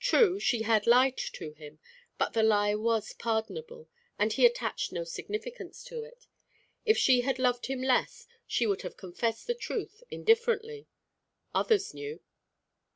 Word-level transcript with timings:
True, 0.00 0.40
she 0.40 0.62
had 0.62 0.88
lied 0.88 1.16
to 1.18 1.52
him; 1.52 1.78
but 2.18 2.32
the 2.32 2.42
lie 2.42 2.74
was 2.74 3.12
pardonable, 3.12 3.88
and 4.18 4.32
he 4.32 4.44
attached 4.44 4.90
no 4.90 5.04
significance 5.04 5.84
to 5.84 6.02
it. 6.02 6.26
If 6.84 6.98
she 6.98 7.20
had 7.20 7.38
loved 7.38 7.66
him 7.66 7.80
less, 7.80 8.26
she 8.48 8.66
would 8.66 8.82
have 8.82 8.96
confessed 8.96 9.46
the 9.46 9.54
truth, 9.54 10.02
indifferently. 10.10 10.88
Others 11.54 11.94
knew. 11.94 12.18